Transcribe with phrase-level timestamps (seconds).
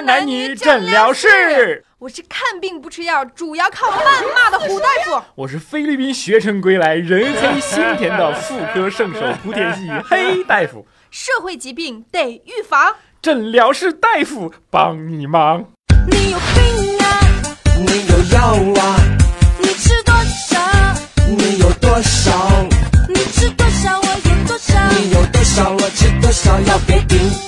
[0.00, 5.22] 男女诊疗室，我是看病不吃药，主要靠谩骂的胡大夫。
[5.34, 10.86] 我是菲律宾学成归来，人黑心甜的妇科圣手莆田系黑大夫。
[11.10, 15.64] 社会疾病得预防，诊疗室大夫帮你忙。
[16.08, 17.20] 你有病啊！
[17.78, 18.96] 你有药啊？
[19.58, 20.60] 你吃多少？
[21.26, 22.66] 你有多少？
[23.08, 24.78] 你吃多少，我有多少。
[24.90, 26.60] 你有多少，我吃多少。
[26.60, 27.45] 要别停，要别停，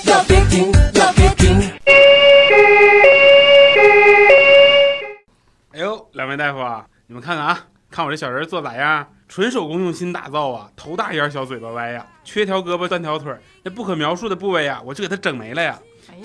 [7.99, 9.05] 看，我这小人做咋样？
[9.27, 15.77] 纯手工用心打造啊，头大眼小嘴巴歪呀，缺条胳膊断条腿，那不可描述的部位呀，我就给他整没了呀。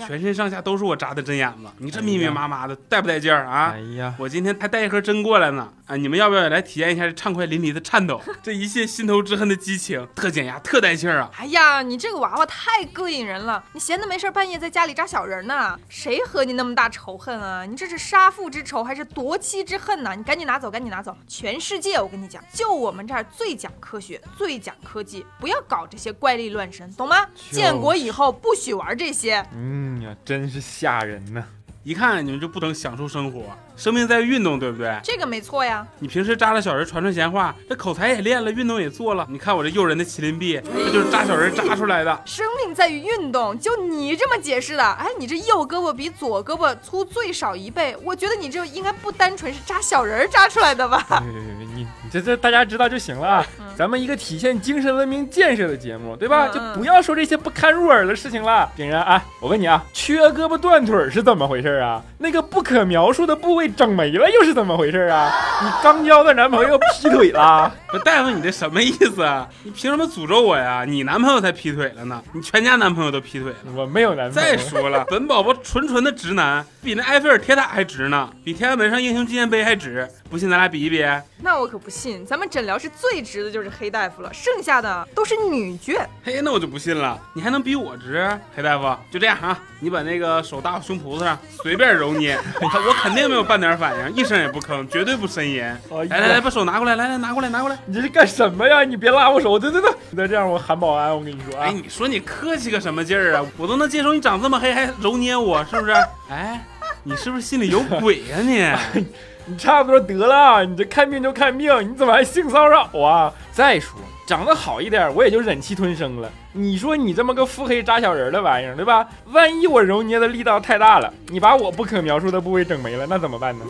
[0.06, 3.80] 全身上下都是我扎的针眼子，你这密密麻麻的，带不带劲儿啊哎？
[3.96, 11.30] 呀，我今天还带一盒针过来呢，啊，你们要不要也来体验一下这畅快淋漓的颤抖， 这一切心头之恨的激情，特减压，特带劲儿啊！
[11.38, 13.62] 哎呀，你这个娃娃太膈应人了！
[13.72, 15.78] 你闲的没事儿半夜在家里扎小人呢？
[15.88, 17.64] 谁和你那么大仇恨啊？
[17.64, 20.14] 你这是杀父之仇还是夺妻之恨呢？
[20.16, 21.16] 你赶紧拿走，赶紧拿走！
[21.28, 27.16] 全世界我跟你讲，就我们这儿最讲科学，最讲科技，不要搞这些怪力乱神，懂吗？
[27.50, 29.44] 建国以后不许玩这些。
[29.52, 31.44] 嗯呀，真是吓人呐。
[31.82, 34.98] 一看你们就不能享受生活，生命在于运动，对不对？
[35.02, 39.26] 这个没错呀，你平时扎了小人传传闲话，这口才也练了，运动也做了。
[39.28, 42.22] 你看我这诱人的麒麟臂，这就是扎小人扎出来的。
[42.24, 44.84] 生命在于运动，就你这么解释的？
[44.84, 51.04] 哎，你这右胳膊比左胳膊粗最少一倍，我觉得你这应该不单纯是扎小人儿扎出来的吧？
[51.08, 53.46] 别别别别，你你这这大家知道就行了啊。
[53.58, 56.46] 嗯咱们一个体现精神文明建设的节目，对吧？
[56.46, 58.70] 嗯就不要说这些不堪入耳的事情了。
[58.76, 62.00] 炳然啊，我问你啊，缺胳膊断腿儿是怎么回事啊？
[62.18, 65.30] 那个不可描述的部位整没了又是怎么回事啊？
[65.62, 67.72] 你刚交的男朋友劈腿了？
[67.90, 69.48] 不，大夫，你这什么意思啊？
[69.62, 70.84] 你凭什么诅咒我呀？
[70.86, 73.56] 你男朋友才劈腿了呢，你全家男朋友都劈腿了。
[73.74, 74.48] 我没有男朋友。
[74.48, 80.08] 再说了，本宝宝纯纯的直男，比那埃菲尔铁塔还直呢，比天安门上英雄纪念碑还直。
[80.34, 81.00] 不信咱俩比一比。
[81.40, 86.04] 那我可不信，咱们诊疗室最值的就是黑大夫了，剩下的都是女眷。
[86.24, 88.28] 嘿，那我就不信了，你还能比我值？
[88.56, 95.62] 黑大夫，就这样啊，你把那个手搭我胸脯子上，随便揉捏， 我肯定没有半点反应，一声也不吭，绝对不呻吟。
[95.62, 95.78] 哎
[96.10, 97.78] 来来来，把手拿过来，来来拿过来拿过来。
[97.86, 98.82] 你这是干什么呀？
[98.82, 99.56] 你别拉我手！
[99.56, 101.16] 对对对，你再这样我喊保安。
[101.16, 103.46] 我跟你说啊哎，，你说你客气个什么劲儿啊？
[103.56, 105.92] 我都能接受你长这么黑还揉捏我，是不是？
[106.28, 106.60] 哎，
[107.04, 109.04] 你是不是心里有鬼呀、你？
[109.46, 113.32] 你差不多得了，你这看病就看病，你怎么还性骚扰啊？
[113.52, 116.30] 再说长得好一点，我也就忍气吞声了。
[116.52, 119.06] 你说你这么个腹黑扎小人的玩意儿，对吧？
[119.26, 123.64] 万一我揉捏的力道太大了，你把我不可描述的部位整没了，那怎么办呢？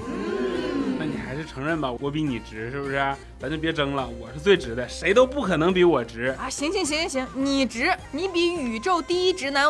[0.97, 3.03] 那你还是承认吧，我比你直，是不是？
[3.41, 6.27] 咱就别争了，我是最直的，谁都不可能比我直。
[6.39, 9.67] 啊，行行行行行，你直，你比宇宙第一直男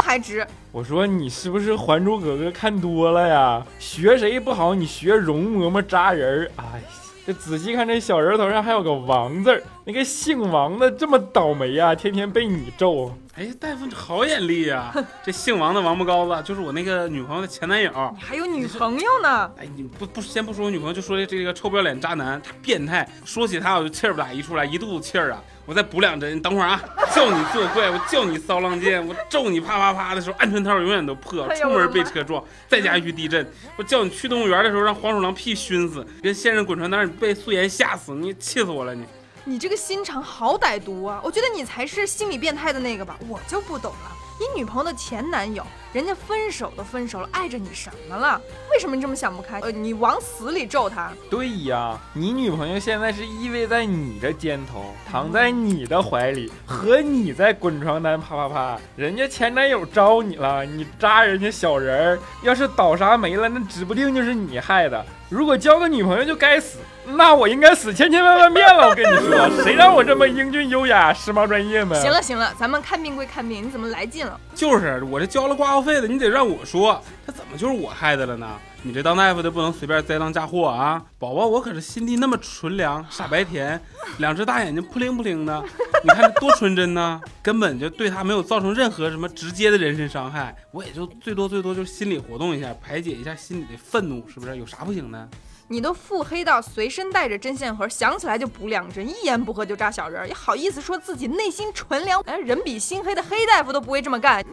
[0.00, 0.46] 还直。
[0.72, 3.64] 我说你是不是《还珠格格》看多了呀？
[3.78, 6.50] 学谁不好，你学容嬷嬷扎人儿。
[6.56, 6.82] 哎，
[7.26, 13.12] 这仔细看这小人头上还有个王字儿，那个姓王的这么倒霉呀、天天被你咒。
[13.36, 14.92] 哎，大夫你好眼力呀、
[15.24, 17.90] 这姓王的王八羔子就是我那个女朋友的前男友。
[18.14, 19.50] 你还有女朋友呢？
[19.58, 23.08] 哎，你不不先不说我女朋友，就说这这个臭不要脸渣男，他变态。
[23.24, 25.42] 说起他，我就气儿不打一处来，一肚子气儿啊！
[25.66, 26.82] 我再补两针，你等会儿啊！
[27.14, 33.48] 叫你作怪，我叫你骚浪贱，我咒你啪啪啪的时候，安全套永远都破，出门被车撞，再加一遇地震。
[33.76, 39.04] 我叫你去动物园的时候，让黄鼠狼屁熏死，跟现任滚床单你被素颜吓死，你气死我了你！
[39.44, 41.20] 你这个心肠好歹毒啊！
[41.24, 44.12] 我觉得你才是心理变态的那个吧，我就不懂了。
[44.38, 48.40] 你女朋友的前男友，人家分手都分手了，碍着你什么了？
[48.70, 49.58] 为什么你这么想不开？
[49.60, 51.10] 呃，你往死里咒他。
[51.28, 58.78] 对呀，你女朋友现在是依偎在你的肩头，躺在你的怀里，和你在滚床单啪啪啪。
[58.94, 65.04] 人家前男友招你了，你扎人家小人儿，要是倒啥没了，那指不定就是你害的。
[65.28, 68.88] 如果交个女朋友就该死，那我应该死千千万万遍了。
[68.88, 71.94] 我跟你说， 谁让我这么英俊优雅、时髦专业呢？
[72.00, 74.38] 行了行了，咱们看病归看病，你怎么来劲了？
[74.56, 78.46] 就是我这交了挂号费的，你得让我说，他怎么就是我害的了呢？
[78.82, 81.02] 你这当大夫的不能随便栽赃嫁祸啊！
[81.18, 83.80] 宝宝，我可是心地那么纯良，傻白甜，
[84.18, 85.64] 两只大眼睛扑灵扑灵的，
[86.02, 94.54] 你看这多纯真呢，根本就对他没有造成任何什么直接的人身伤害，我也就最多最多就是心理活动一下，排解一下心里的愤怒，是不是？
[94.58, 95.28] 有啥不行的？
[95.68, 102.20] 你都腹黑到随身带着针线盒，想起来就补两针，一言不合就扎小人，也好意思说自己内心纯良？
[102.22, 104.44] 哎，人比心黑的黑大夫都不会这么干。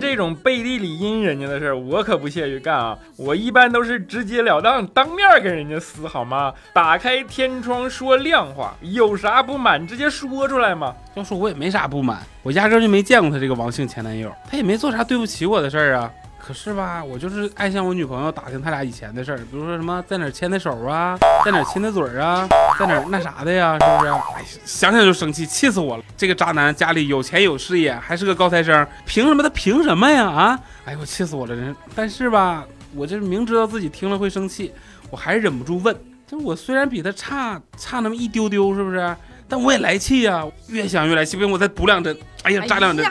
[0.00, 2.98] 这种背地里阴人家的事儿，我可不屑于干啊！
[3.16, 6.52] 我一般都是直截了当，当面跟人家撕，好吗？
[6.72, 10.94] 打开天窗说亮话，有啥不满直接说出来嘛。
[11.14, 16.10] 要说我也没啥不满，我压根儿就没见过他这个王姓前男友，他也没做啥对不起我的事儿啊。
[16.42, 22.48] 可是吧，我就是爱向我女朋友打听他俩以前的事儿，比如说什么在哪儿牵的手啊，在哪儿亲的嘴儿啊，
[22.78, 24.10] 在哪儿那啥的呀，是不是？
[24.10, 26.02] 哎，想想就生气，气死我了！
[26.16, 29.42] 这个渣男家里有钱有事业，还是个高材生，凭什么？
[29.42, 30.24] 他凭什么呀？
[30.28, 30.58] 啊！
[30.86, 31.54] 哎呦，我气死我了！
[31.54, 31.76] 真是。
[31.94, 32.64] 但是吧，
[32.94, 34.72] 我这明知道自己听了会生气，
[35.10, 35.96] 我还是忍不住问。
[36.26, 39.14] 就我虽然比他差差那么一丢丢，是不是？
[39.48, 42.16] 但我也来气呀，越想越来气，不行，我再补两针。
[42.42, 43.04] 哎呀，扎两针。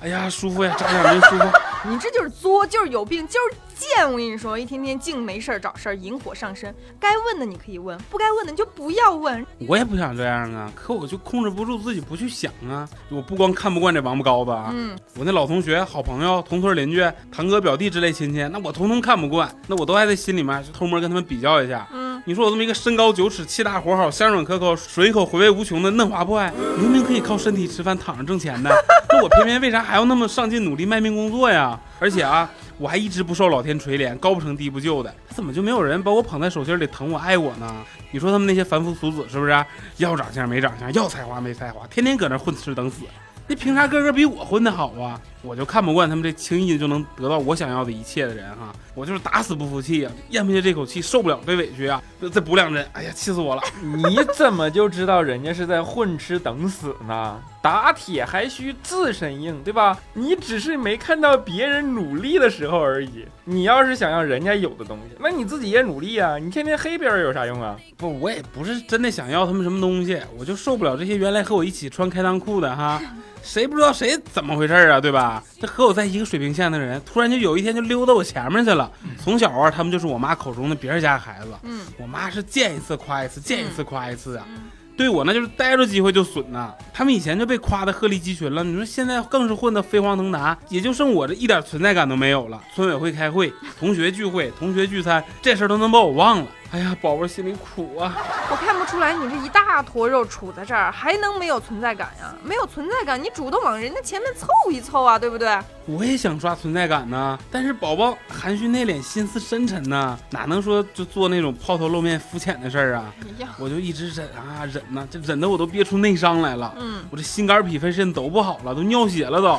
[0.00, 1.44] 哎呀，舒服呀，扎两针舒服。
[1.88, 4.04] 你这就是作，就是有病，就是贱。
[4.10, 6.74] 我跟你说，一天天净没事儿找事儿，引火上身。
[6.98, 9.46] 该问的你可以问，不该问的你就不要问。
[9.66, 12.88] 我也不想这样啊，可我就控制不住自己不去想啊。
[13.08, 21.86] 我不光看不惯这王八羔子啊，嗯，我那老同学、好朋友、同村邻居、堂哥、表弟之类亲戚，那我通通看不惯，那我都还在心里面偷摸跟他们比较一下。
[21.92, 28.70] 嗯，你说我这么一个身高九尺、气大活好、香软可口、水口回味无穷的嫩滑 boy，明明可以靠身体吃饭、躺着挣钱的，
[29.10, 31.78] 那我偏偏为啥还要那么上进努力卖命工作呀？
[32.00, 32.48] 而且啊，
[32.78, 37.84] 我还一直不受老天垂怜，高不成低不就的，怎么就没有人把我捧在手心里疼我爱我呢？
[38.12, 39.66] 你说他们那些凡夫俗子是不是？
[39.96, 43.02] 要长相没长相，要才华没才华，天天搁那混吃等死，
[43.48, 45.20] 那凭啥个个比我混的好啊？
[45.42, 52.02] 我就看不惯他们这轻易就能得到我想要的一切的人哈，我就是打死不服气呀、咽不下这口气，受不了这委屈啊！
[52.20, 53.62] 再再补两针，哎呀，气死我了！
[53.82, 57.40] 你怎么就知道人家是在混吃等死呢？
[57.62, 59.98] 打铁还需自身硬，对吧？
[60.14, 63.26] 你只是没看到别人努力的时候而已。
[63.44, 66.38] 你要是想要人家有的东西，那你自己也努力啊！
[66.38, 67.76] 你天天黑别人有啥用啊？
[67.96, 73.00] 不，我也不是真的想要他们什么东西，我就受不了这些原来和我一起穿开裆裤的哈，
[73.42, 75.27] 谁不知道谁怎么回事啊，对吧？
[75.60, 78.90] 这和我在一个水平线的人，突然就有一天就溜到我前面去了。
[79.22, 84.44] 从小啊，他们就是我妈口中的别人家孩子，嗯，我妈是见一次夸一次，见一次夸一次啊。
[84.48, 84.62] 嗯
[84.98, 86.74] 对我那就是逮着机会就损呐。
[86.92, 92.60] 他们以前就被夸的鹤立鸡群了，你说现在更是混得飞黄腾达，也就剩我这一点存在感都没有了。
[92.74, 96.46] 村委会开会、同学聚会、同学聚餐，这事儿都能把我忘了。
[96.70, 98.14] 哎呀，宝宝心里苦啊。
[98.50, 102.34] 我看不出来你这一大坨肉杵在这儿，还能没有存在感呀？
[102.44, 105.58] 没有存在感，你主动往人家前面凑一凑啊，对不对？
[105.86, 113.14] 我也想刷存在感呢，但是宝宝含蓄内敛，心思深沉呐，哪能说就做那种抛头露面、肤浅的事儿啊？
[113.58, 116.74] 我就一直忍啊忍呐、这忍的我都憋出内伤来了。
[116.78, 119.58] 嗯，我这心肝脾肺肾都不好了，都尿血了都。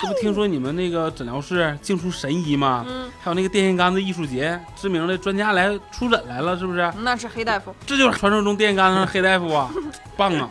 [0.00, 2.84] 这不听说你们那个诊疗室净出神医吗？
[2.88, 6.90] 嗯，还有那个电线杆子艺术节，知名的专家来出诊来了，是不是？
[7.00, 7.74] 那是黑大夫。
[7.86, 9.70] 这就是传说中电线杆子上黑大夫啊，
[10.16, 10.48] 棒啊！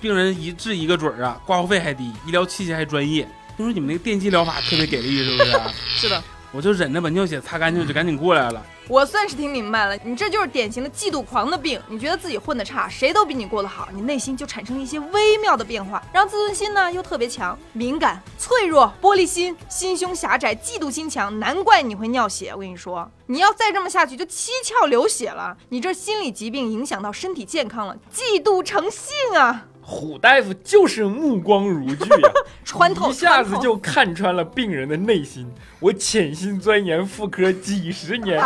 [0.00, 3.26] 病人一治一个准儿啊，挂号费还低，医疗器械还专业。
[3.56, 5.52] 听说你们那个电击疗法特别给力，是不是？
[5.96, 6.22] 是的，
[6.52, 8.62] 我就忍着把尿血擦干净，就赶紧过来了。
[8.88, 11.80] 我算是听明白了，你这就是典型的嫉妒狂的病。
[11.88, 22.52] 你觉得自己混得差，谁都比你过得好，你内心就产生了一些微妙的变化，让自尊心呢又特别强，敏感、脆弱、玻璃心、心胸狭窄、嫉妒心强，难怪你会尿血。
[22.52, 25.56] 我跟你说，你要再这么下去，就七窍流血了。
[25.70, 32.28] 你这心理疾病影响到身体健康了，嫉妒成性啊，虎大夫就是目光如炬呀、
[32.64, 35.48] 穿透一下子就看穿了病人的内心。
[35.78, 38.42] 我潜心钻研妇科几十年，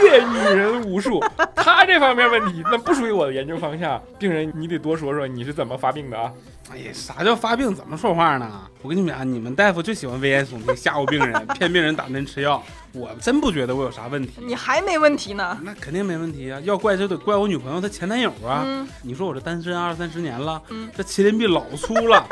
[0.00, 1.20] 阅女人无数，
[1.56, 4.00] 他这方面问题那不属于我的研究方向。
[4.20, 6.32] 病人，你得多说说你是怎么发病的啊？
[6.70, 7.74] 哎呀，啥叫发病？
[7.74, 8.50] 怎么说话呢？
[8.82, 12.62] 我跟你们讲，你们大夫就喜欢危言耸听，吓唬病人， 骗病人打针吃药。
[12.92, 14.32] 我真不觉得我有啥问题。
[14.38, 15.58] 你还没问题呢。
[15.62, 16.60] 那肯定没问题啊！
[16.62, 18.62] 要怪就得怪我女朋友她前男友啊！
[18.64, 22.24] 嗯你说我这单身二三十年了，嗯这麒麟臂老粗了，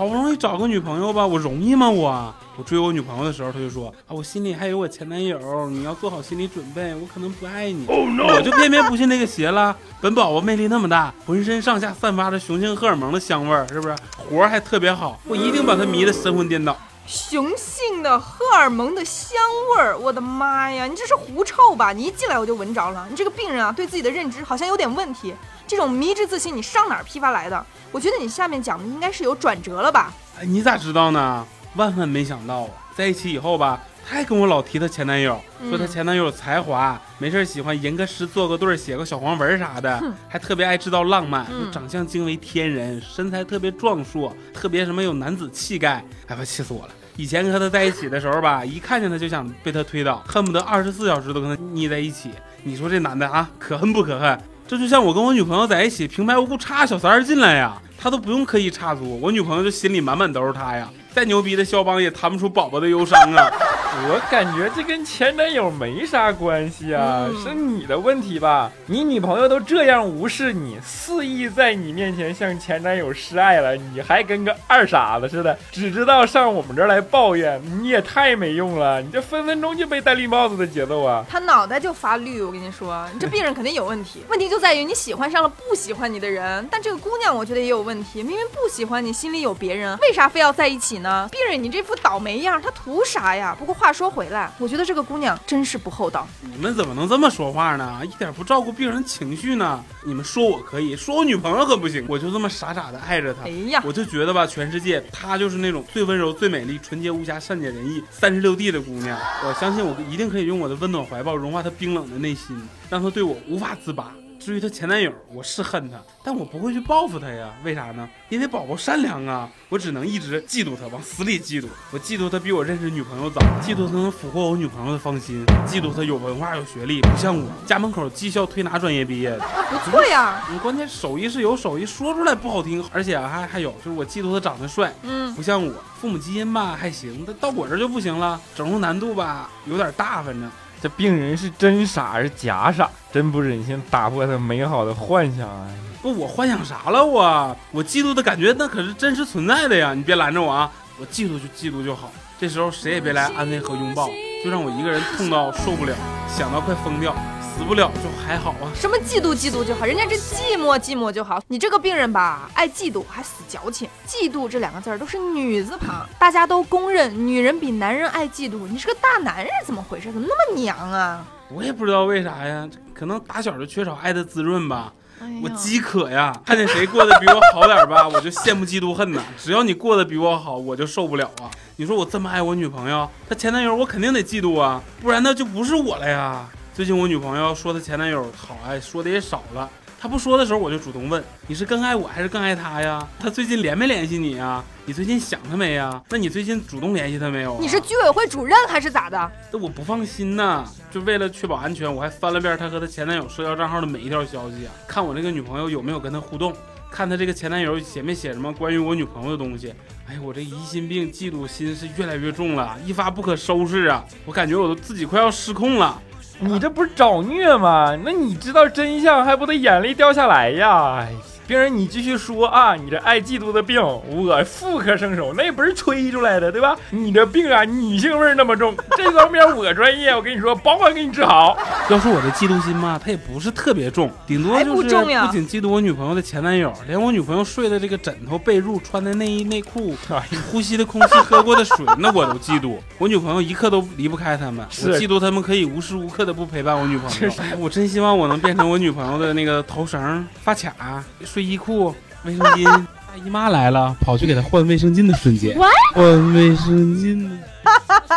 [0.00, 2.34] 好不容易找个女朋友吧，我容易吗我？
[2.56, 7.84] 我追我女朋友的时候，她就说啊，我心里还有我前男友，你要做好心理准备，我可能不爱你。
[7.86, 9.76] 我就偏偏不信那个邪了。
[10.00, 13.94] 本宝宝魅力那么大，浑身上下散发着雄性荷尔蒙的香味儿，是不是？
[14.16, 16.74] 活儿还特别好，我一定把他迷得神魂颠倒。
[17.06, 19.36] 雄性的荷尔蒙的香
[19.74, 20.86] 味儿，我的妈呀！
[20.86, 21.92] 你这是狐臭吧？
[21.92, 23.06] 你一进来我就闻着了。
[23.10, 25.34] 你这个病人啊，对自己的认知好像有点问题。
[25.70, 27.64] 这种迷之自信，你上哪儿批发来的？
[27.92, 30.12] 我觉得你下面讲的应该是有转折了吧？
[30.36, 31.46] 哎，你咋知道呢？
[31.76, 46.92] 万万没想到啊，在一起以后吧，她还跟我老提她前男友，说她前男友有才华，没事儿喜欢吟个诗、做个对儿、写个小黄文啥的，还特别爱制造浪漫，嗯长相惊为天人，身材特别壮硕，特别什么有男子气概，哎我，气死我了！
[47.14, 52.30] 以前和他在一起的时候吧， 一看见他就想被他推倒，恨不得二十四小时都跟他腻在一起。
[52.64, 54.36] 你说这男的啊，可恨不可恨？
[54.70, 60.88] 这就像我跟我女朋友在一起，平白无故插小三进来呀，他都不用刻意插足，我女朋友就心里满满都是他呀。
[61.12, 63.50] 再牛逼的肖邦也弹不出宝宝的忧伤啊！
[63.92, 68.70] 我感觉这跟前男友没啥关系啊，嗯是你的问题吧？
[68.86, 79.02] 你女朋友都这样无视你，肆意在你面前向前男友示爱了，你还跟个二傻子似的，只知道上我们这儿来抱怨，你也太没用了！
[79.02, 81.24] 你这分分钟就被戴绿帽子的节奏啊！
[81.28, 84.22] 他脑袋就发绿，我跟你说，你这病人肯定有问题。
[84.28, 91.28] 问题就在于你喜欢上了不喜欢你的人，但这个姑娘我觉得也有问题，明明不喜欢你，心里有别人，为啥非要在一起呢？
[91.32, 93.56] 病人，你这副倒霉样，他图啥呀？
[93.58, 96.28] 不过话说回来，我觉得这个姑娘真是不厚道。
[96.42, 98.02] 你们怎么能这么说话呢？
[98.04, 99.82] 一点不照顾病人情绪呢？
[100.04, 103.48] 你们说我可以，说我女朋友可不行，我就这么傻傻的爱着她哎。
[103.70, 109.18] 呀，我就觉得吧，全世界她就是那种最温柔、最美丽、纯洁无瑕、善解人意、三十六弟的姑娘。
[109.46, 112.54] 我相信我一定可以用我的温暖怀抱融化她冰冷的内心，
[112.90, 114.12] 让她对我无法自拔。
[114.40, 117.52] 至于她前男友，我是恨他，但我不会去报复他呀。
[117.62, 118.08] 为啥呢？
[118.30, 121.66] 因为宝宝善良啊，我只能一直嫉妒他，往死里嫉妒。
[121.90, 129.40] 我嫉妒他比我认识女朋友早，嫉妒他能俘获我女朋友的芳心，嫉妒他有文化有学历，不像我家门口技校推拿专业毕业的。
[129.68, 130.42] 不错呀。
[130.50, 135.70] 你关键手艺是有手艺，说出来不好听，而且啊还还有就是我嫉妒他长得帅，嗯，不像我，
[136.00, 140.50] 父母基因吧还行，但到我这儿就不行了，整容难度吧有点大，反正。
[140.82, 142.88] 这病人是真傻还是假傻？
[143.12, 145.66] 真不忍心打破他美好的幻想啊！
[146.00, 147.56] 不，我幻想啥了我？
[147.70, 149.92] 我嫉妒的感觉那可是真实存在的呀！
[149.92, 150.70] 你别拦着我啊！
[150.98, 154.08] 我嫉妒就嫉妒就好，这时候谁也别来安慰和拥抱，
[154.44, 155.94] 就让我一个人痛到受不了，
[156.28, 157.14] 想到快疯掉，
[157.60, 158.72] 死不了就还好啊。
[158.74, 161.42] 什么嫉妒嫉妒就好，人家这寂寞寂寞就好。
[161.46, 163.86] 你这个病人吧，爱嫉妒还死矫情。
[164.08, 168.66] 嫉妒这两个字儿都是女字旁，大家都公认女人比男人爱嫉妒。
[168.66, 170.10] 你是个大男人，怎么回事？
[170.10, 171.22] 怎么那么娘啊？
[171.50, 174.94] 我也不知道为啥呀，可能打小就缺少爱的滋润吧。
[175.20, 179.22] 哎我饥渴呀，看见谁过得比我好点儿吧，我就羡慕嫉妒恨呐。
[179.36, 181.50] 只要你过得比我好，我就受不了啊。
[181.76, 186.48] 你说我这么爱我女朋友，她前男友我肯定得嫉妒啊，不然那就不是我了呀。
[186.72, 189.68] 最近我女朋友说她前男友好，哎，说的也少了。
[190.00, 193.06] 她不说的时候，我就主动问你是更爱我还是更爱他呀？
[193.18, 194.62] 她最近联没联系你呀？
[194.86, 196.00] 你最近想他没呀？
[196.08, 197.58] 那你最近主动联系他没有？
[197.60, 199.32] 你是居委会主任还是咋的？
[199.52, 206.54] 那我不放心呐，就为了确保安全，我还翻了遍她和她前男友社交账号的每一条消息啊，看我这个女朋友有没有跟她互动，
[206.90, 209.74] 看她这个前男友写没写什么关于我女朋友的东西。
[210.06, 214.02] 哎呀，我这疑心病、嫉妒心是越来越重了，一发不可收拾啊！
[214.24, 216.00] 我感觉我都自己快要失控了。
[216.42, 217.94] 你这不是找虐吗？
[218.02, 220.96] 那你知道真相还不得眼泪掉下来呀？
[220.98, 221.12] 哎，
[221.50, 226.76] 病人你继续说啊，你这爱嫉妒的病，我妇科圣手，那也不是吹出来的，对吧？
[226.90, 231.58] 你这病啊，女性味儿那么重，这方面我专业，我跟你说，保管给你治好。
[231.88, 242.76] 要说我的嫉妒心嘛，它也不是特别重，顶多就是不仅嫉妒我女朋友的前男友，连我女朋友睡的这个枕头、被褥、穿的内衣内裤、 哎呼吸的空气、喝过的水，那我都嫉妒。
[242.96, 247.32] 我女朋友一刻都离不开他们， 我嫉妒他们可以无时无刻的不陪伴我女朋友。
[247.58, 251.94] 我真希望我能变成我女朋友的那个头绳、发卡、睡衣裤、
[252.24, 252.64] 卫生巾。
[253.10, 255.58] 大姨妈来了，跑去给她换卫生巾的瞬间，
[255.94, 257.30] 换卫生巾的。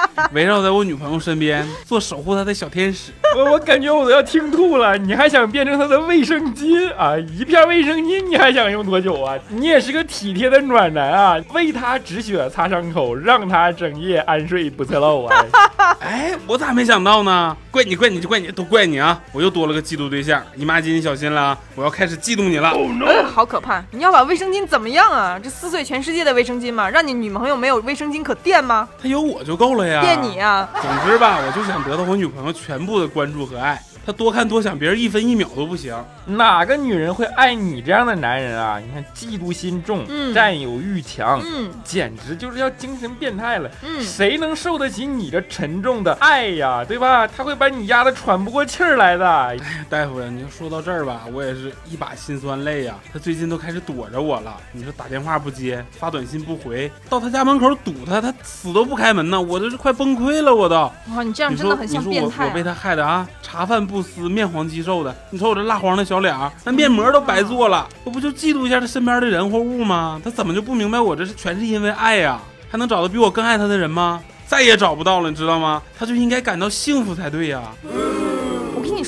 [0.34, 3.12] 围绕在我女朋友身边，做守护她的小天使。
[3.36, 7.18] 我我感觉我都要听吐了，你还想变成她的卫生巾啊？
[7.18, 9.38] 一片卫生巾你还想用多久啊？
[9.50, 15.46] 你也是个体贴的暖男啊，为她止血擦伤口，让她整夜安睡不侧漏啊！
[16.00, 17.56] 哎，我咋没想到呢？
[17.72, 19.20] 怪你，怪你，就怪你，都怪你啊！
[19.32, 22.72] 我又多了个嫉妒对象，姨妈巾你小心了啊，我要开始嫉妒你了。
[23.06, 23.84] 呃，好可怕！
[23.92, 25.40] 你要把卫生巾怎么样啊？
[25.42, 26.90] 这撕碎全世界的卫生巾吗？
[26.90, 28.88] 让你女朋友没有卫生巾可垫吗？
[29.02, 30.02] 她有我就够了呀。
[30.02, 30.70] 垫你啊！
[30.82, 35.96] 总之吧，我就想得到我女朋友全部的关注和爱，她多看多想，别人一分一秒都不行。
[36.26, 38.80] 哪个女人会爱你这样的男人啊？
[38.80, 43.70] 你看，嫉妒心重，嗯占有欲强，嗯简直就是要精神变态了。
[43.84, 46.84] 嗯，谁能受得起你这沉重的爱呀？
[46.86, 47.28] 对吧？
[47.28, 49.30] 他会把你压得喘不过气儿来的。
[49.30, 52.96] 哎呀大夫呀，你就说到这儿吧，我也是一把辛酸泪呀。
[53.12, 60.76] 他最近都开始躲着我了，你说打电话不接，发短信不回，到他家门口堵他，他死都不开门呢，我这是快崩溃了，我都。
[60.76, 62.46] 哇，你这样你说真的很像你说变态、啊。
[62.46, 65.16] 我我被他害的啊，茶饭不思，面黄肌瘦的。
[65.32, 70.22] 你瞅我这蜡黄的小脸儿，那面膜都白做了，我不就嫉妒一下他身边的人或物吗？
[70.24, 72.40] 他怎么就不明白我这是全是因为爱呀？
[72.70, 74.22] 还能找到比我更爱他的人吗？
[74.46, 75.82] 再也找不到了，你知道吗？
[75.98, 77.64] 他就应该感到幸福才对呀。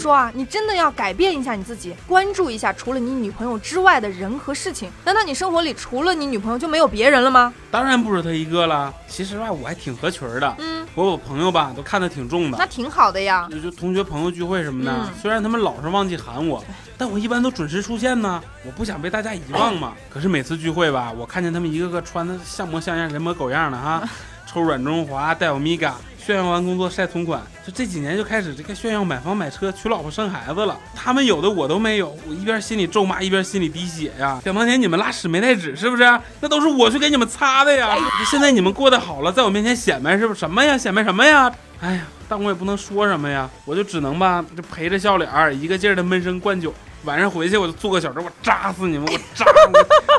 [0.06, 4.88] 说啊，你真的要改变一下你自己，关注一下除了你女朋友之外的人和事情。
[5.04, 7.52] 难道你生活里除了你女朋友就没有别人了吗？
[7.72, 8.94] 当然不止他一个了。
[9.08, 10.56] 其实吧，我还挺合群儿的。
[10.60, 12.68] 嗯，我有朋友吧都看得挺重的那。
[12.68, 13.48] 挺好的呀。
[13.50, 16.64] 就就同学朋友聚会什么的，嗯虽然他们老是忘记喊我，
[17.00, 18.40] 但我一般都准时出现呢。
[18.64, 19.94] 我不想被大家遗忘嘛。
[20.08, 24.08] 可是每次聚会吧，我看见他们一个个穿的像模像样、人模狗样的哈，
[24.46, 25.96] 抽软中华、带欧米伽，
[26.26, 30.76] 炫耀完工作晒存款，就这几年就开始这个炫耀买房买车、娶老婆生孩子了。
[30.96, 34.42] 他们有的我都没有，我一边心里咒骂，一边心里滴血呀。
[34.44, 36.04] 想当年你们拉屎没带纸是不是？
[36.40, 37.96] 那都是我去给你们擦的呀。
[38.26, 40.40] 现在你们过得好了，在我面前显摆是不是？
[40.40, 40.76] 什么呀？
[40.76, 41.52] 显摆什么呀？
[41.80, 46.74] 哎呀，但我也不能说什么呀，我就只能吧，就陪着笑脸儿，一个劲儿的闷声灌酒。
[47.04, 49.46] 晚上回去我就做个小阵，我扎死你们，我扎，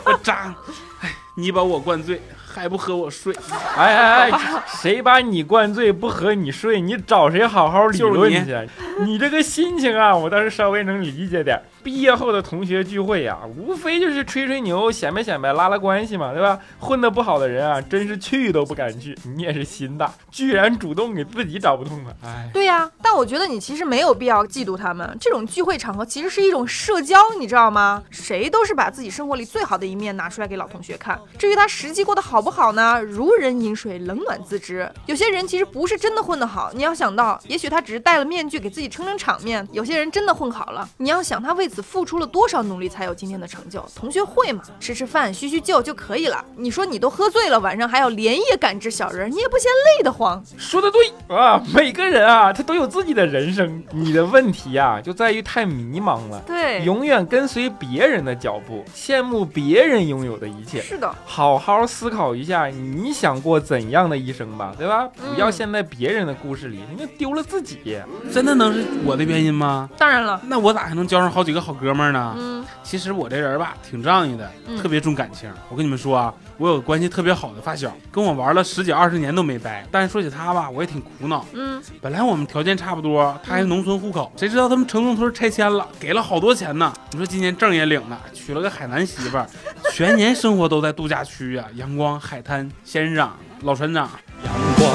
[0.04, 0.54] 我扎。
[1.00, 2.22] 哎，你把我灌醉，
[2.56, 3.34] 还不和我睡？
[3.76, 6.80] 哎哎哎，谁把你灌醉不和你睡？
[6.80, 9.04] 你找谁好好理论就是去？
[9.04, 11.60] 你这个心情啊，我倒是稍微能理解点。
[11.84, 16.58] 毕业后的同学聚会呀、无非就是吹吹牛、显摆显摆、拉拉关系嘛，对吧？
[16.80, 19.16] 混得不好的人啊，真是去都不敢去。
[19.36, 22.12] 你也是心大，居然主动给自己找不痛快。
[22.24, 25.16] 哎，对呀、但我觉得你其实没有必要嫉妒他们。
[25.18, 28.02] 这种聚会场合其实是一种社交，你知道吗？
[28.10, 31.18] 谁都是把自己生活里最好的一面拿出来给老同学看。
[31.38, 33.00] 至于他实际过得好不好呢？
[33.00, 34.90] 如人饮水，冷暖自知。
[35.06, 39.66] 有些人其实不是真的混得好，你要想到，也许他只是戴了面具给自己撑撑场面。
[39.72, 43.82] 有些人真的混好了，你要想他为此付出了多少努力才有今天的成就。
[43.94, 46.44] 同学会嘛，吃吃饭、叙叙旧就可以了。
[46.56, 50.42] 你说你都喝醉了，晚上还要连夜赶制小人，你也不嫌累得慌？
[50.58, 53.82] 说的对啊，每个人啊，他都有自己的人生。
[53.92, 56.42] 你的问题呀、就在于太迷茫了。
[56.46, 60.80] 对，永远跟随别人的脚步，羡慕别人拥有的一切。
[60.80, 61.14] 是的。
[61.24, 65.08] 好好思考一下，你想过怎样的一生吧，对吧？
[65.22, 67.98] 嗯不要陷在别人的故事里，你就丢了自己。
[68.32, 69.88] 真的能是我的原因吗？
[69.98, 72.34] 当然了，那我咋还能交上好几个好哥们儿呢？
[72.38, 75.50] 嗯其实我这人吧，挺仗义的，嗯特别重感情。
[75.68, 79.86] 我跟你们说啊，我有关系特别好的发小，跟我玩了十几二十年都没掰。
[79.90, 81.44] 但是说起他吧，我也挺苦恼。
[81.52, 86.90] 嗯，本来我们条件差不多，他还是农村户口，谁知道他们城中村拆迁了，给了好多钱呢。
[87.12, 89.46] 你说今年证也领了，娶了个海南媳妇儿，
[89.92, 94.08] 全年生活都在度假区呀、阳光、海滩、仙人掌、老船长，
[94.44, 94.90] 阳光、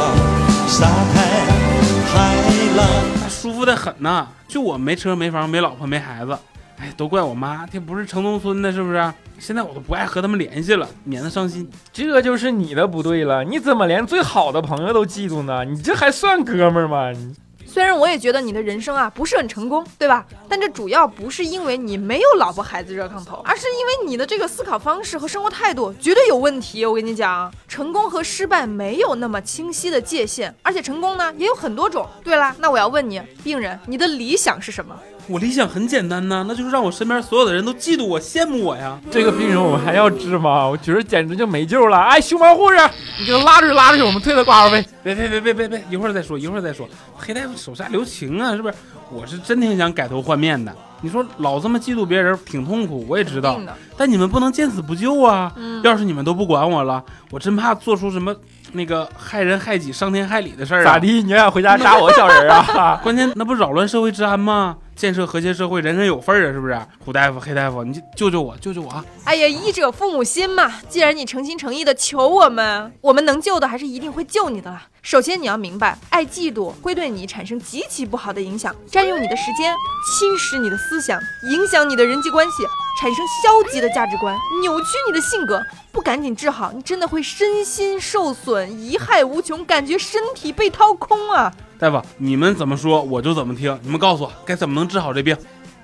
[0.68, 1.16] 沙滩、
[2.08, 2.36] 海
[2.76, 2.88] 浪。
[3.22, 4.28] 那舒服的很呐。
[4.48, 6.36] 就我没车没房没老婆没孩子，
[6.80, 9.14] 哎，都怪我妈，这不是城中村的，是不是？
[9.40, 11.68] 现在我都不爱和他们联系了，免得伤心。
[11.92, 15.66] 这就是你的不对了，你怎么连最好的朋友都嫉妒呢？
[15.66, 17.12] 你这还算哥们儿吗？
[17.72, 20.26] 虽然我也觉得你的人生啊不是很成功，对吧？
[20.50, 26.86] 但这主要不是因为你没有老婆孩子热炕头，而是因为你的这个思考方式和生活态度绝对有问题。
[26.86, 32.06] 我跟你讲，成功和失败没有那么清晰的界限，而且成功呢也有很多种。
[32.26, 34.94] 对啦，那我要问你，病人，你的理想是什么？
[35.28, 39.00] 我理想很简单呐，那就是让我身边所有的人都嫉妒我、羡慕我呀。
[39.10, 40.68] 这个病人我们还要治吗？
[40.68, 41.98] 我觉得简直就没救了。
[41.98, 42.78] 哎，熊猫护士，
[43.20, 44.84] 你给他拉出去，拉出去，我们退他挂号费。
[45.04, 46.88] 别别别别别别，一会儿再说，一会儿再说。
[47.16, 48.74] 黑大夫手下留情啊，是不是？
[49.12, 50.74] 我是真挺想改头换面的。
[51.04, 53.60] 你说老这么嫉妒别人，挺痛苦，我也知道。
[53.62, 55.52] 的，但你们不能见死不救啊！
[55.56, 58.36] 嗯，要是你们都不管我了，我真怕做出什么
[58.74, 60.84] 那个害人害己、伤天害理的事儿啊！
[60.84, 61.00] 咋？
[61.00, 61.08] 的？
[61.08, 63.00] 你想回家扎我小人啊？
[63.04, 64.78] 关键那不扰乱社会治安吗？
[64.96, 66.80] 建设和谐社会，人人有份儿啊，是不是？
[67.04, 69.04] 胡大夫、黑大夫，你救救我，救救我！
[69.24, 70.72] 哎呀，医者父母心嘛。
[70.90, 74.88] 既然你诚心诚意的求我们，我们能救的还是一定会救你的啦。
[75.02, 79.74] 首先你要明白，爱嫉妒会对你产生极其不好的影响，占用你的时间，
[80.16, 81.20] 侵蚀你的思想，
[81.52, 82.64] 影响你的人际关系，
[83.00, 85.60] 产生消极的价值观，扭曲你的性格。
[85.92, 91.52] 不赶紧治好，你真的会身心受损，贻害无穷，感觉身体被掏空啊！
[91.82, 93.76] 大夫，你们怎么说我就怎么听。
[93.82, 95.36] 你们告诉我该怎么能治好这病？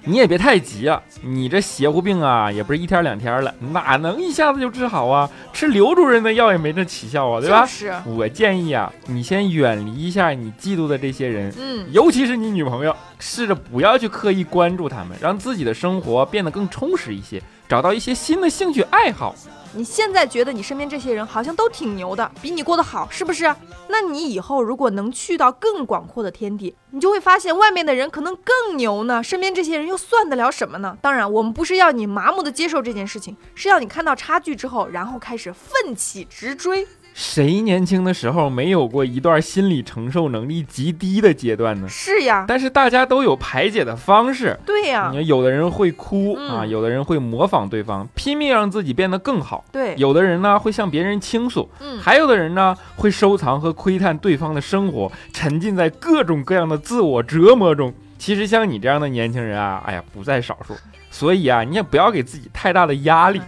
[0.03, 5.27] 你也别太急啊，你这邪乎病啊，也不是一天两天了，哪能一下子就治好啊？
[5.51, 7.62] 吃刘主任的药也没这奇效啊，对吧？
[7.62, 19.33] 就是，我建议啊，你先远离一下你嫉妒的这些人，嗯，尤其是你女朋友，试着不要去刻意关注他们，让自己的生活变得更充实一些，找到一些新的兴趣爱好。
[19.73, 23.53] 你现在觉得你身边这些人好像都挺牛的，比你过得好，是不是？
[23.89, 29.21] 那你以后如果能去到更广阔的天地，你就会发现外面的人可能更牛呢。
[29.23, 30.97] 身边这些人又算得了什么呢？
[31.01, 36.88] 当然，我们不是要你麻木的接受这件事情，是要你看到差距之后，然后开始奋起直追。
[37.17, 41.89] 谁年轻的时候没有过一段心理承受能力极低的阶段呢？
[41.89, 44.56] 是呀，但是大家都有排解的方式。
[44.63, 57.91] 对呀你，看，有的人会哭、嗯啊，有的人会模仿对方，拼命让自己变得更好；对，有的人呢会向别人倾诉，嗯，还有的人呢会收藏和窥探对方的生活，沉浸在各种各样的自我折磨中。
[58.19, 60.75] 其实像你这样的年轻人啊，哎呀不在少数。
[61.10, 63.41] 所以啊，你也不要给自己太大的压力。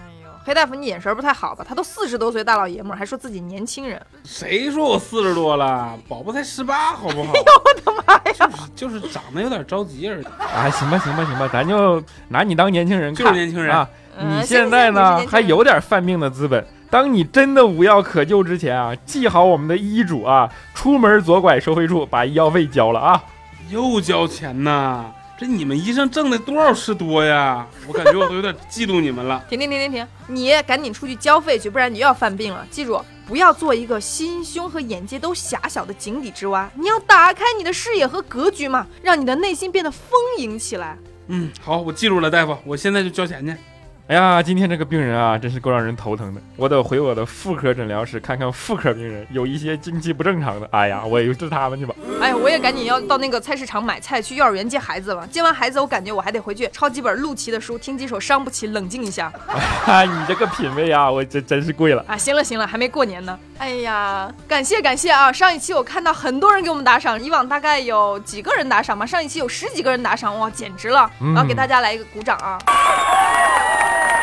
[0.49, 1.63] 裴大夫，你眼神不太好吧？
[1.67, 4.01] 他都四十多岁大老爷们儿，还说自己年轻人。
[4.25, 5.95] 谁说我四十多了？
[6.07, 7.33] 宝宝才十八，好不好？
[7.33, 8.59] 哎 呦我的妈呀！
[8.75, 10.25] 就是就是长得有点着急而已。
[10.39, 13.87] 啊，行吧，行吧，行吧，咱就拿你当年轻人看，就是年轻人啊。
[14.17, 16.65] 嗯你现在呢还有点犯病的资本。
[16.89, 23.23] 当你真的无药可救之前啊，记好我们的医嘱啊，出门左拐收费处，把医药费交了啊。
[23.69, 25.05] 又交钱呐？
[25.39, 27.65] 这你们医生挣的多少是多呀？
[27.87, 29.41] 我感觉我都有点嫉妒你们了。
[29.49, 30.07] 停停停停停！
[30.27, 32.67] 你赶紧出去交费去，不然你又要犯病了。
[32.69, 40.97] 记住，不要做一个心胸和眼界都狭小的井底之蛙，你要打开你的视野和格局嘛，让你的内心变得丰盈起来。
[41.27, 43.55] 嗯，好，我记住了，大夫，我现在就交钱去。
[44.09, 46.41] 哎呀，今天这个病人啊，真是够让人头疼的。
[46.55, 50.67] 我得回我的妇科诊疗室看看妇科病人，有一些经期不正常的。
[50.71, 51.93] 哎呀，我也就治他们去吧。
[52.19, 55.27] 哎呀，我也赶紧要到那个菜市场买菜，去幼儿园接孩子了。
[55.27, 59.31] 接完孩子，我感觉我还得回去抄几本陆琪的书，听几首伤不起，冷静一下。
[59.85, 62.03] 哎，你这个品味啊，我这真是贵了。
[62.07, 63.37] 啊，行了行了，还没过年呢。
[63.59, 65.31] 哎呀，感谢感谢啊！
[65.31, 71.07] 上一期我看到很多人给我们打赏，以往大概有几个人打赏吧，上一期有十几个人打赏，哇，简直了！
[71.21, 72.57] 嗯然后给大家来一个鼓掌啊！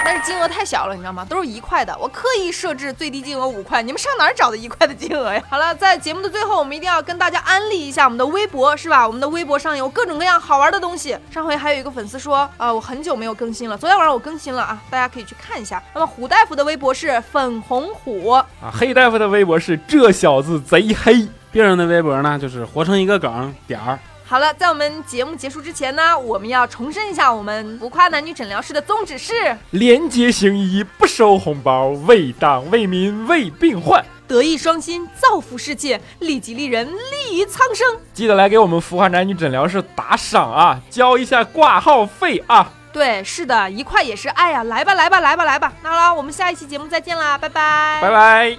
[0.07, 1.27] 但是金额太小了，你知道吗？
[1.29, 5.43] 都是一块的，我刻意设置最低金额五块，你们上哪儿找的一块的金额呀？
[5.51, 9.05] 好了，在节目的最后，我们一定要跟大家安利一下我们的微博，是吧？
[9.05, 11.19] 我们的微博上有各种各样好玩的东西。
[11.29, 15.83] 上回还有一个粉丝说，呃，我很久没有更新了，昨天晚上我更新了啊，大家可以去看一下。
[15.93, 21.27] 那么虎大夫的微博是粉红虎，啊，黑大夫的微博是这小子贼黑。
[21.51, 23.99] 病人的微博呢，就是活成一个梗点儿。
[24.29, 34.05] 好了，在我们节目结束之前呢，我们要重申一下我们浮夸男女诊疗室的宗旨是廉洁行医，不收红包，为党为民为病患。
[34.27, 37.87] 德艺双馨，造福世界，利己利人，利于苍生。
[38.13, 42.73] 记得来给我们浮夸男女诊疗室打赏啊，交一下挂号费啊。
[42.93, 45.73] 对，是的，一块也是爱呀、来吧，来吧，来吧，来吧。
[45.85, 48.59] 那好了，我们下一期节目再见啦，拜拜，拜拜。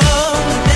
[0.00, 0.67] love.